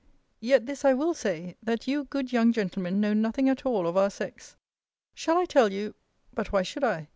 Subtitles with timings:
[0.39, 3.95] Yet this I will say, that you good young gentlemen know nothing at all of
[3.95, 4.55] our sex.
[5.13, 5.93] Shall I tell you
[6.33, 7.07] but why should I?